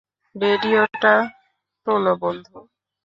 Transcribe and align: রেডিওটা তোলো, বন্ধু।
রেডিওটা 0.35 1.13
তোলো, 1.87 2.13
বন্ধু। 2.21 2.57